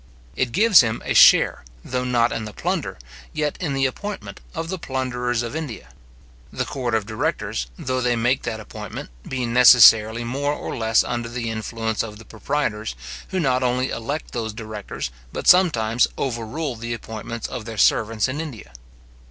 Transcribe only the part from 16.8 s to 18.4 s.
appointments of their servants